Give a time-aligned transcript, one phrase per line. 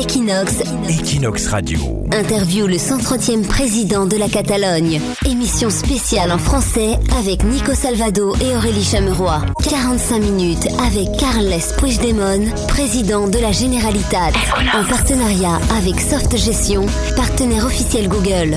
[0.00, 0.62] Equinox.
[0.88, 2.06] Equinox Radio.
[2.10, 4.98] Interview le 130e président de la Catalogne.
[5.26, 9.42] Émission spéciale en français avec Nico Salvado et Aurélie Chameroy.
[9.68, 14.30] 45 minutes avec Carles Puigdemont, président de la Généralitat.
[14.72, 18.56] En partenariat avec Soft Gestion, partenaire officiel Google.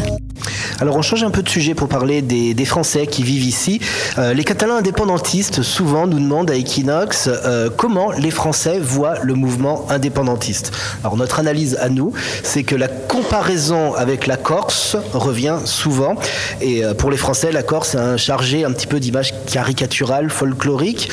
[0.83, 3.79] Alors on change un peu de sujet pour parler des, Français qui vivent ici.
[4.17, 9.33] Euh, les Catalans indépendantistes souvent nous demandent à Equinox euh, comment les Français voient le
[9.33, 10.73] mouvement indépendantiste.
[11.01, 12.11] Alors notre analyse à nous,
[12.43, 16.15] c'est que la comparaison avec la Corse revient souvent.
[16.59, 20.29] Et euh, pour les Français, la Corse est un chargé un petit peu d'image caricaturale,
[20.29, 21.09] folklorique.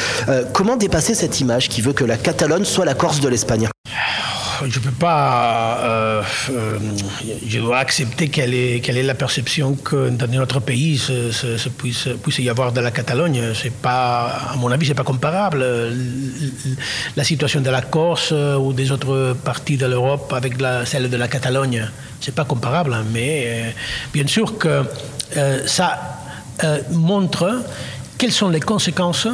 [0.53, 3.69] comment dépasser cette image qui veut que la Catalogne soit la Corse de l'Espagne?
[4.69, 5.79] Je ne peux pas.
[5.83, 6.79] Euh, euh,
[7.47, 12.73] je dois accepter quelle est, la perception que dans notre pays se, puisse, y avoir
[12.73, 13.55] de la Catalogne.
[13.55, 15.65] C'est pas, à mon avis, c'est pas comparable.
[17.17, 21.29] La situation de la Corse ou des autres parties de l'Europe avec celle de la
[21.29, 21.89] Catalogne,
[22.21, 22.97] c'est pas comparable.
[23.13, 23.71] Mais euh,
[24.13, 24.85] bien sûr que
[25.67, 25.99] ça
[26.91, 27.63] montre
[28.19, 29.27] quelles sont les conséquences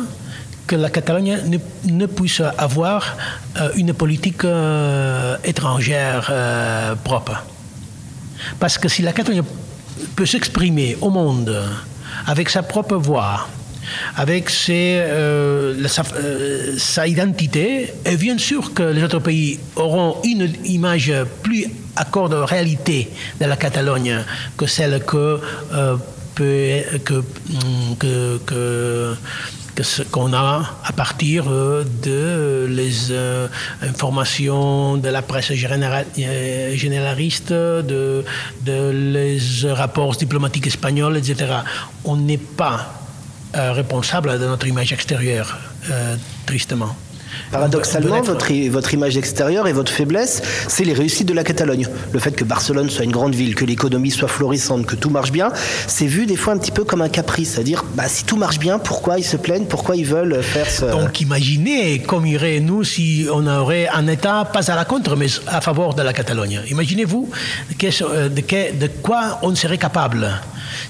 [0.67, 1.39] que la Catalogne
[1.84, 3.17] ne, puisse avoir
[3.56, 7.45] euh, une politique euh, étrangère euh, propre.
[8.59, 9.44] Parce que si la Catalogne
[10.14, 11.64] peut s'exprimer au monde
[12.27, 13.48] avec sa propre voix,
[14.17, 14.77] avec sa,
[17.06, 23.09] identité, et bien sûr que les autres pays auront une image plus accorde aux réalité
[23.41, 24.25] de la Catalogne
[24.56, 25.41] que celle que,
[26.34, 27.22] peut, que,
[28.44, 29.17] que
[30.10, 33.48] qu'on a à partir euh, de les euh,
[33.82, 38.24] informations de la presse euh, généraliste, de,
[38.62, 39.38] de les
[39.72, 41.56] rapports diplomatiques espagnols, etc.
[42.04, 42.92] On n'est pas
[43.54, 45.58] responsable de notre image extérieure,
[46.44, 46.94] tristement.
[47.50, 51.86] Paradoxalement, votre, votre image extérieure et votre faiblesse, c'est les réussites de la Catalogne.
[52.12, 55.32] Le fait que Barcelone soit une grande ville, que l'économie soit florissante, que tout marche
[55.32, 55.50] bien,
[55.86, 57.52] c'est vu des fois un petit peu comme un caprice.
[57.54, 59.66] C'est-à-dire, bah, si tout marche bien, pourquoi ils se plaignent?
[59.66, 60.84] Pourquoi ils veulent faire ce...
[60.87, 65.26] Donc imaginez comme irait nous si on aurait un État pas à la contre, mais
[65.47, 66.60] à faveur de la Catalogne.
[66.70, 67.31] Imaginez-vous
[67.81, 70.28] de, de quoi on serait capable?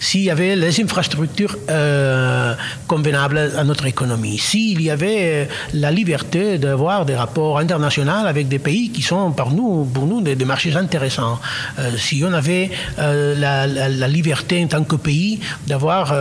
[0.00, 2.54] S'il y avait les infrastructures euh,
[2.86, 5.44] convenables à notre économie, s'il y avait euh,
[5.74, 10.20] la liberté d'avoir des rapports internationaux avec des pays qui sont pour nous, pour nous
[10.20, 11.38] des, marchés intéressants,
[11.78, 13.66] euh, si on avait la,
[14.08, 16.14] liberté en tant que pays d'avoir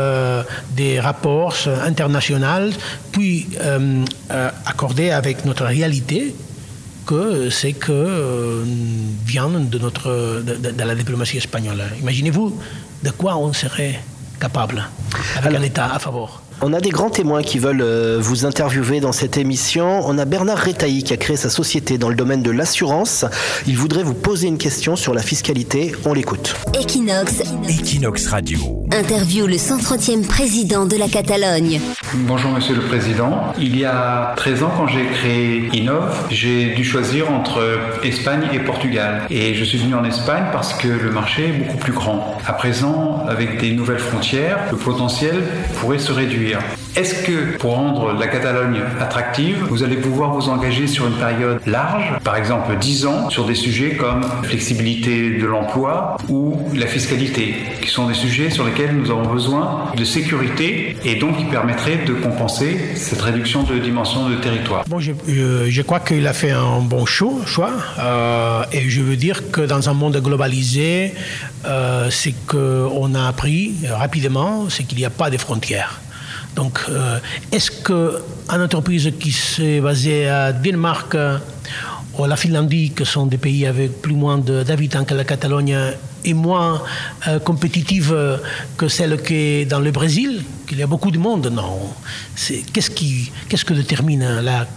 [0.72, 1.56] des rapports
[1.86, 2.72] internationaux,
[3.12, 3.48] puis
[4.66, 6.34] accordés avec notre réalité,
[7.06, 8.64] que c'est que
[9.26, 11.84] vient de, notre, de la diplomatie espagnole.
[12.02, 12.60] Imaginez-vous
[13.04, 14.00] de quoi on serait
[14.40, 14.84] capable
[15.38, 16.42] avec un État à favor.
[16.62, 20.02] On a des grands témoins qui veulent euh, vous interviewer dans cette émission.
[20.06, 23.26] On a Bernard Retailly qui a créé sa société dans le domaine de l'assurance.
[23.68, 25.94] Il voudrait vous poser une question sur la fiscalité.
[26.06, 26.56] On l'écoute.
[26.74, 27.42] Equinox.
[27.68, 28.86] Equinox Radio.
[28.92, 31.82] Interview le 130e président de la Catalogne.
[32.14, 33.54] Bonjour Monsieur le Président.
[33.60, 38.60] Il y a 13 ans, quand j'ai créé Innov, j'ai dû choisir entre Espagne et
[38.60, 39.24] Portugal.
[39.30, 42.38] Et je suis venu en Espagne parce que le marché est beaucoup plus grand.
[42.48, 45.44] À présent, avec des nouvelles frontières, le potentiel
[45.82, 46.45] pourrait se réduire.
[46.96, 51.60] Est-ce que pour rendre la Catalogne attractive, vous allez pouvoir vous engager sur une période
[51.66, 57.56] large, par exemple 10 ans, sur des sujets comme flexibilité de l'emploi ou la fiscalité,
[57.82, 62.06] qui sont des sujets sur lesquels nous avons besoin de sécurité et donc qui permettraient
[62.06, 64.86] de compenser cette réduction de dimension de territoire?
[64.88, 69.16] Bon, je, je, crois qu'il a fait un bon choix, choix euh, et je veux
[69.16, 71.14] dire que dans un monde globalisé,
[71.66, 76.02] euh, c'est qu'on a appris rapidement, c'est qu'il n'y a pas de frontières.
[76.56, 77.20] Donc, euh,
[77.52, 81.16] est-ce qu'une entreprise qui s'est basée à Danemark
[82.18, 85.78] ou la Finlandie, qui sont des pays avec plus ou moins d'habitants que la Catalogne,
[86.26, 86.82] est moins
[87.28, 88.16] euh, compétitive
[88.78, 91.48] que celle qui est dans le Brésil, qu'il y a beaucoup de monde.
[91.54, 91.94] Non.
[92.74, 94.68] Qu'est-ce qu'est-ce que détermine la,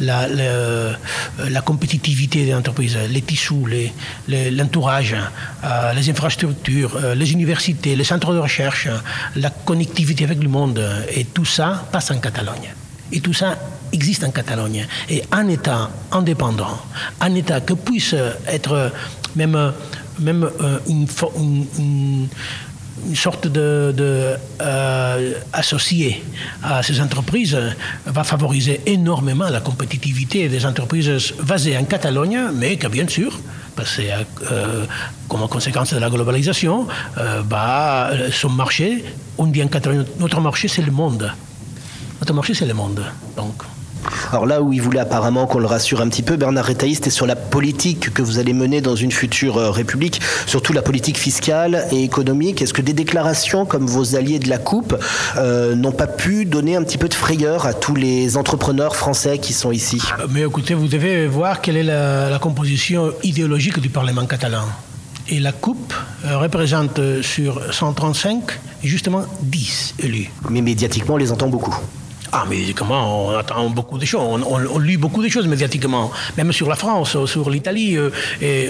[0.00, 2.96] la, la, compétitivité des entreprises?
[3.10, 3.90] Les tissus,
[4.28, 5.16] l'entourage,
[5.64, 8.88] euh, les infrastructures, euh, les universités, les centres de recherche,
[9.36, 10.80] la connectivité avec le monde.
[11.14, 12.74] Et tout ça passe en Catalogne.
[13.12, 13.58] Et tout ça
[13.92, 14.86] existe en Catalogne.
[15.08, 16.80] Et un État indépendant,
[17.20, 18.14] un État qui puisse
[18.46, 18.92] être
[19.36, 19.72] même
[20.20, 21.06] même euh, une,
[23.14, 23.94] sorte de,
[24.60, 26.22] euh, associé
[26.62, 27.58] à ces entreprises
[28.04, 33.40] va favoriser énormément la compétitivité des entreprises basées en Catalogne, mais que bien sûr,
[33.74, 34.02] parce que
[34.52, 34.84] euh,
[35.28, 36.86] comme conséquence de la globalisation,
[37.48, 39.02] bah, son marché,
[39.38, 41.32] on dit en Catalogne, notre marché c'est le monde.
[42.20, 43.02] Notre marché c'est le monde.
[43.36, 43.62] Donc,
[44.32, 47.10] Alors là où il voulait apparemment qu'on le rassure un petit peu, Bernard Retailleau, est
[47.10, 51.18] sur la politique que vous allez mener dans une future euh, République, surtout la politique
[51.18, 52.62] fiscale et économique.
[52.62, 54.96] Est-ce que des déclarations comme vos alliés de la Coupe
[55.36, 59.38] euh, n'ont pas pu donner un petit peu de frayeur à tous les entrepreneurs français
[59.38, 60.00] qui sont ici?
[60.30, 64.64] Mais écoutez, vous devez voir quelle est la, la composition idéologique du Parlement catalan.
[65.28, 65.94] Et la Coupe
[66.24, 68.42] euh, représente sur 135
[68.82, 70.30] justement 10 élus.
[70.48, 71.76] Mais médiatiquement, on les entend beaucoup.
[72.32, 74.20] Ah, médiatiquement, on attend beaucoup de choses?
[74.46, 77.96] On, lit beaucoup de choses médiatiquement, même sur la France, sur l'Italie.
[77.96, 78.10] Euh,
[78.42, 78.68] euh,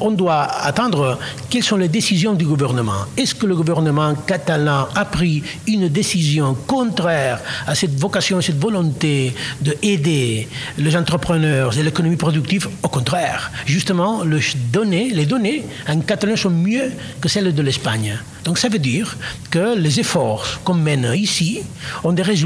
[0.00, 1.18] on, doit attendre
[1.50, 3.06] quelles sont les décisions du gouvernement.
[3.16, 9.34] Est-ce que le gouvernement catalan a pris une décision contraire à cette vocation, cette volonté
[9.60, 10.48] d'aider
[10.78, 12.68] les entrepreneurs et l'économie productive?
[12.84, 14.38] Au contraire, justement, le
[14.72, 18.16] données, les données en catalan sont mieux que celles de l'Espagne.
[18.44, 19.16] Donc ça veut dire
[19.50, 21.62] que les efforts qu'on mène ici
[22.04, 22.43] ont des résultats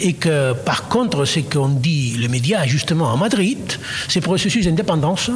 [0.00, 3.58] et que par contre ce qu'on dit les médias justement à Madrid,
[4.08, 5.30] ces processus d'indépendance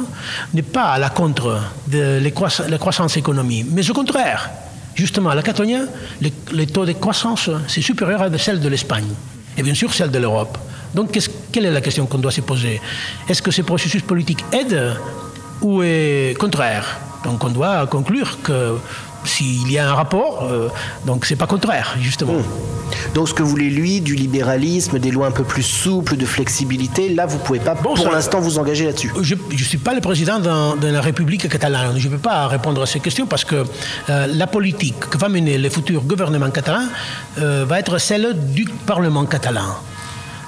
[0.53, 2.21] n'est pas à la contre de
[2.69, 4.49] la croissance économique, mais au contraire.
[4.95, 5.87] Justement, à la Catalogne,
[6.21, 9.11] le, taux de croissance, c'est supérieur à celle de l'Espagne
[9.57, 10.57] et bien sûr celle de l'Europe.
[10.93, 11.19] Donc,
[11.51, 12.79] quelle est la question qu'on doit se poser?
[13.27, 14.95] Est-ce que ces processus politiques aident
[15.61, 16.97] ou est contraire?
[17.25, 18.77] Donc, on doit conclure que
[19.25, 20.69] s'il y a un rapport, euh,
[21.05, 22.33] donc c'est pas contraire, justement.
[22.33, 22.43] Mmh.
[23.13, 27.09] Donc ce que voulait lui, du libéralisme, des lois un peu plus souples, de flexibilité,
[27.09, 29.11] là vous pouvez pas bon, pour l'instant vous engager là-dessus.
[29.21, 32.81] Je ne suis pas le président de la République catalane, je ne peux pas répondre
[32.81, 33.63] à ces questions parce que
[34.09, 36.85] euh, la politique que va mener le futur gouvernement catalan
[37.39, 39.75] euh, va être celle du Parlement catalan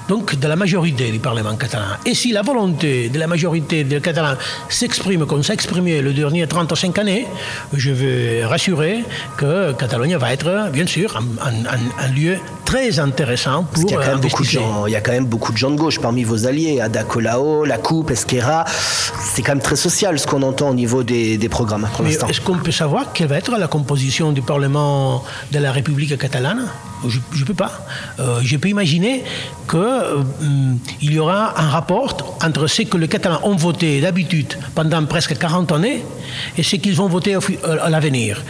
[0.08, 1.84] donc de la majorité du Parlement catalan.
[2.06, 4.36] Et si la volonté de la majorité des Catalans
[4.68, 7.26] s'exprime comme ça exprimé les derniers 35 années,
[7.74, 9.04] je veux rassurer
[9.36, 12.38] que Catalogne va être, bien sûr, un lieu
[12.68, 15.12] très intéressant pour il y, a quand même beaucoup de gens, il y a quand
[15.12, 18.66] même beaucoup de gens de gauche parmi vos alliés, Ada Colau, La Coupe, Esquerra.
[19.34, 22.10] C'est quand même très social ce qu'on entend au niveau des, des programmes pour Mais
[22.10, 22.28] l'instant.
[22.28, 26.68] est-ce qu'on peut savoir quelle va être la composition du Parlement de la République catalane?
[27.06, 27.72] Je ne peux pas.
[28.18, 29.22] Euh, je peux imaginer
[29.70, 30.22] qu'il euh,
[31.00, 35.72] y aura un rapport entre ce que les Catalans ont voté d'habitude pendant presque 40
[35.72, 36.02] années
[36.56, 38.42] et ce qu'ils vont voter euh, à l'avenir.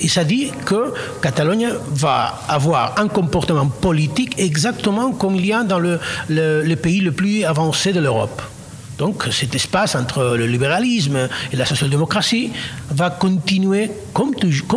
[0.00, 0.92] Et ça dit que
[1.22, 5.98] Catalogne va avoir un comportement politique exactement comme il y a dans le,
[6.28, 8.42] le, le pays le plus avancé de l'Europe.
[8.98, 12.52] Donc cet espace entre le libéralisme et la social-démocratie
[12.90, 14.34] va continuer, comme,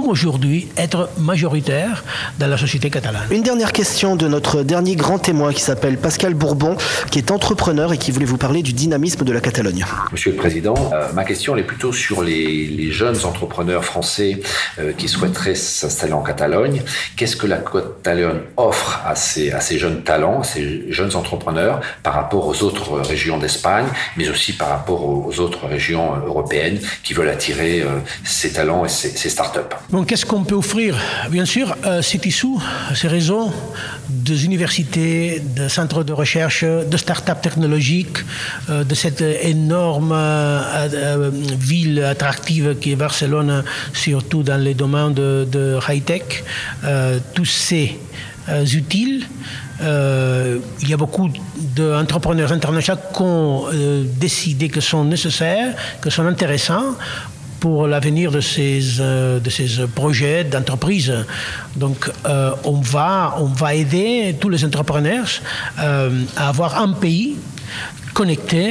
[0.07, 2.03] aujourd'hui, être majoritaire
[2.39, 3.23] dans la société catalane.
[3.31, 6.77] Une dernière question de notre dernier grand témoin qui s'appelle Pascal Bourbon,
[7.11, 9.85] qui est entrepreneur et qui voulait vous parler du dynamisme de la Catalogne.
[10.11, 14.39] Monsieur le Président, euh, ma question elle est plutôt sur les, les jeunes entrepreneurs français
[14.79, 16.81] euh, qui souhaiteraient s'installer en Catalogne.
[17.15, 21.81] Qu'est-ce que la Catalogne offre à ces, à ces jeunes talents, à ces jeunes entrepreneurs
[22.03, 27.13] par rapport aux autres régions d'Espagne, mais aussi par rapport aux, autres régions européennes qui
[27.13, 30.97] veulent attirer euh, ces talents et ces, ces startups Donc qu'est-ce qu'on peut offrir
[31.29, 32.47] Bien sûr, euh, issu,
[32.93, 33.51] ces réseaux
[34.09, 38.17] des universités, de centres de recherche, de start-up technologiques,
[38.69, 43.63] euh, de cette énorme euh, euh, ville attractive qui est Barcelone,
[43.93, 46.43] surtout dans les domaines de, high-tech.
[47.33, 47.97] Tous ces
[48.73, 49.25] utiles
[49.81, 51.29] il y a beaucoup
[51.75, 53.65] d'entrepreneurs internationaux qui ont
[54.19, 56.95] décidé que sont nécessaires, que sont intéressants
[57.59, 61.13] pour l'avenir de ces, euh, de ces projets d'entreprise.
[61.75, 65.27] Donc, euh, on, va, on va aider tous les entrepreneurs
[65.79, 67.35] euh, à avoir un pays
[68.15, 68.65] connecté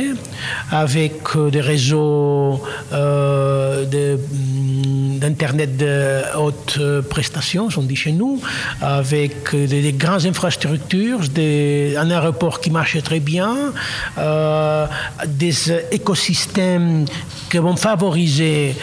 [0.71, 8.41] avec euh, des réseaux euh, mm, d'internet de haute euh, prestation, on dit chez nous,
[8.81, 11.21] avec des, des grandes infrastructures,
[12.03, 13.55] un aéroport qui marche très bien,
[15.27, 15.55] des
[15.99, 17.05] écosystèmes
[17.51, 18.75] qui vont favoriser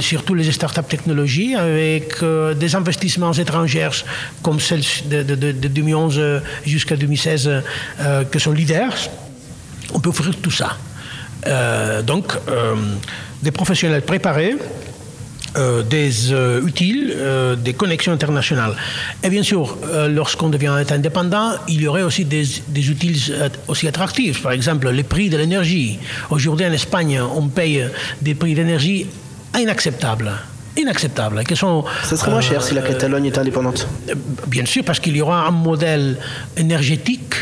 [0.00, 2.06] surtout les startups technologies avec
[2.62, 3.88] des investissements étrangers
[4.42, 4.82] comme celle
[5.12, 6.20] de, de, de- de 2011
[6.66, 7.50] jusqu'à 2016
[8.00, 8.96] euh, qui sont leaders
[9.94, 10.76] on peut offrir tout ça.
[11.46, 12.74] Euh, donc, euh,
[13.42, 14.56] des professionnels préparés,
[15.58, 18.74] euh, des euh, utiles, euh, des connexions internationales.
[19.22, 19.76] Et bien sûr,
[20.08, 23.18] lorsqu'on devient indépendant, il y aurait aussi des, des utiles
[23.68, 24.42] aussi attractifs.
[24.42, 25.98] Par exemple, les prix de l'énergie.
[26.30, 27.84] Aujourd'hui, en Espagne, on paye
[28.22, 29.06] des prix d'énergie
[29.58, 30.32] inacceptables.
[30.78, 31.44] Inacceptables.
[31.44, 33.86] Qui sont, Ça moins cher si la Catalogne est indépendante.
[34.46, 36.16] Bien sûr, parce qu'il y aura un modèle
[36.56, 37.34] énergétique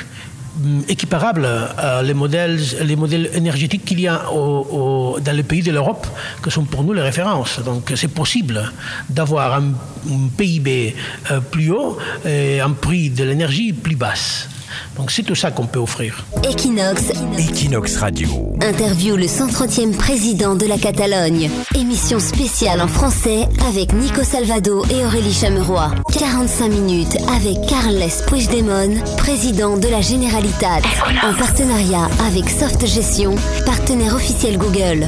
[0.56, 5.72] hum, équiparable à les modèles, les modèles énergétiques qu'il y a dans les pays de
[5.72, 6.06] l'Europe,
[6.42, 7.60] qui sont pour nous les références.
[7.60, 8.72] Donc c'est possible
[9.08, 9.72] d'avoir un,
[10.10, 10.94] un PIB
[11.30, 14.48] euh, plus haut et un prix de l'énergie plus basse.
[14.96, 16.24] Donc c'est tout ça qu'on peut offrir.
[16.44, 18.28] Equinox, Equinox Radio.
[18.62, 21.50] interview le 130e président de la Catalogne.
[21.74, 25.90] Émission spéciale en français avec Nico Salvado et Aurélie Chameroy.
[26.18, 30.80] 45 minutes avec Carles Puigdemont, président de la Generalitat.
[31.22, 35.06] En partenariat avec Soft Gestion, partenaire officiel Google.